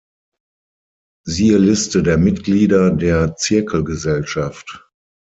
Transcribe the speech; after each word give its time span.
Siehe 1.27 1.59
Liste 1.59 2.01
der 2.01 2.17
Mitglieder 2.17 2.89
der 2.89 3.35
Zirkelgesellschaft 3.35 4.89